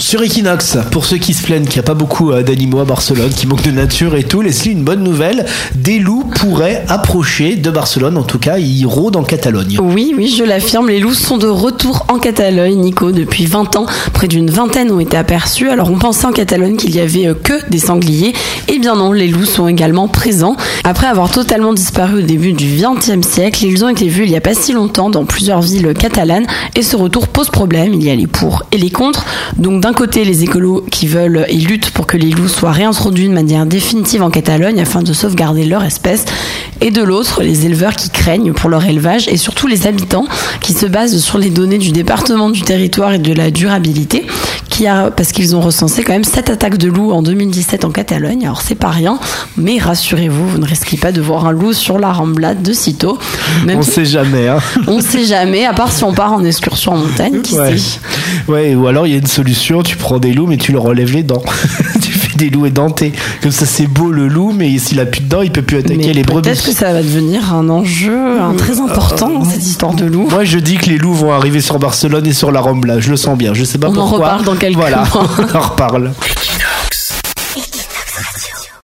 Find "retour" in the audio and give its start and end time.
11.46-12.06, 26.96-27.28